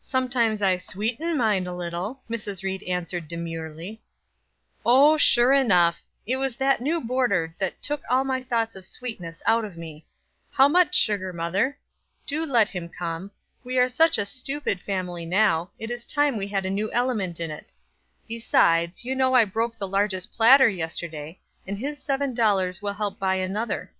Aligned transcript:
"Sometimes 0.00 0.62
I 0.62 0.78
sweeten 0.78 1.36
mine 1.36 1.66
a 1.66 1.76
little," 1.76 2.22
Mrs. 2.30 2.62
Ried 2.64 2.82
answered 2.84 3.28
demurely. 3.28 4.00
"Oh, 4.86 5.18
sure 5.18 5.52
enough; 5.52 6.02
it 6.26 6.36
was 6.36 6.56
that 6.56 6.80
new 6.80 6.98
boarder 6.98 7.54
that 7.58 7.82
took 7.82 8.00
all 8.08 8.24
thoughts 8.44 8.74
of 8.74 8.86
sweetness 8.86 9.42
out 9.44 9.66
of 9.66 9.76
me. 9.76 10.06
How 10.50 10.66
much 10.66 10.94
sugar, 10.94 11.30
mother? 11.34 11.76
Do 12.26 12.46
let 12.46 12.70
him 12.70 12.88
come. 12.88 13.30
We 13.62 13.76
are 13.76 13.86
such 13.90 14.16
a 14.16 14.24
stupid 14.24 14.80
family 14.80 15.26
now, 15.26 15.72
it 15.78 15.90
is 15.90 16.06
time 16.06 16.38
we 16.38 16.48
had 16.48 16.64
a 16.64 16.70
new 16.70 16.90
element 16.94 17.38
in 17.38 17.50
it; 17.50 17.70
besides, 18.26 19.04
you 19.04 19.14
know 19.14 19.34
I 19.34 19.44
broke 19.44 19.76
the 19.76 19.86
largest 19.86 20.32
platter 20.32 20.70
yesterday, 20.70 21.38
and 21.66 21.78
his 21.78 22.02
seven 22.02 22.32
dollars 22.32 22.80
will 22.80 22.94
help 22.94 23.18
buy 23.18 23.34
another. 23.34 23.92